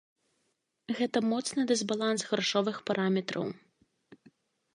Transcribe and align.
Гэта 0.99 1.17
моцны 1.31 1.61
дысбаланс 1.73 2.21
грашовых 2.31 2.75
параметраў. 2.89 3.47